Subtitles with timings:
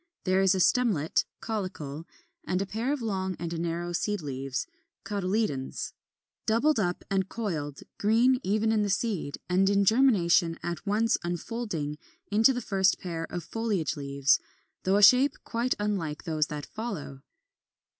[0.23, 2.05] There is a stemlet (caulicle)
[2.43, 4.65] and a pair of long and narrow seed leaves
[5.05, 5.93] (cotyledons),
[6.47, 11.99] doubled up and coiled, green even in the seed, and in germination at once unfolding
[12.31, 14.39] into the first pair of foliage leaves,
[14.85, 17.21] though of shape quite unlike those that follow.